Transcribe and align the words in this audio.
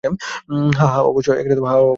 হ্যাঁঁ, 0.03 0.15
হ্যাঁঁ, 0.73 1.03
অবশ্যই। 1.03 1.37